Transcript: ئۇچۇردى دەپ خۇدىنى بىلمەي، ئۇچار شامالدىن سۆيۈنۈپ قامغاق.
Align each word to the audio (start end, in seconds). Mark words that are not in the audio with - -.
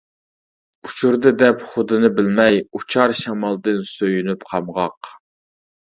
ئۇچۇردى 0.87 1.33
دەپ 1.41 1.61
خۇدىنى 1.73 2.11
بىلمەي، 2.21 2.59
ئۇچار 2.65 3.17
شامالدىن 3.23 3.89
سۆيۈنۈپ 3.95 4.51
قامغاق. 4.53 5.17